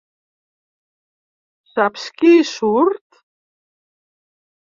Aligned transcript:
Saps 1.73 2.05
qui 2.21 2.31
hi 2.37 2.47
surt? 2.53 3.21